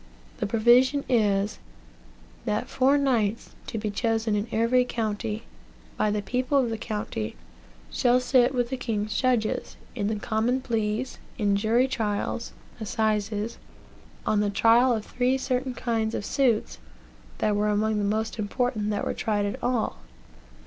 The 0.39 0.47
provision 0.47 1.03
is, 1.07 1.59
that 2.45 2.67
four 2.67 2.97
knights, 2.97 3.51
to 3.67 3.77
be 3.77 3.91
chosen 3.91 4.35
in 4.35 4.47
every 4.51 4.83
county, 4.83 5.43
by 5.95 6.09
the 6.09 6.23
people 6.23 6.57
of 6.57 6.71
the 6.71 6.77
county, 6.79 7.35
shall 7.91 8.19
sit 8.19 8.51
with 8.55 8.69
the 8.71 8.77
king's 8.77 9.15
judges, 9.15 9.77
in 9.93 10.07
the 10.07 10.15
Common 10.15 10.59
Pleas, 10.59 11.19
in 11.37 11.55
jury 11.55 11.87
trials, 11.87 12.51
(assizes,) 12.79 13.59
on 14.25 14.39
the 14.39 14.49
trial 14.49 14.91
of 14.91 15.05
three 15.05 15.37
certain 15.37 15.75
kinds 15.75 16.15
of 16.15 16.25
suits, 16.25 16.79
that 17.37 17.55
were 17.55 17.67
among 17.69 17.99
the 17.99 18.03
most 18.03 18.39
important 18.39 18.89
that 18.89 19.05
were 19.05 19.13
tried 19.13 19.45
at 19.45 19.61
all. 19.61 19.99